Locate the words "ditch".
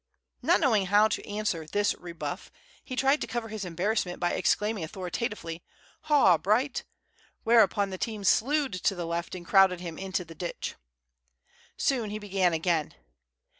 10.33-10.73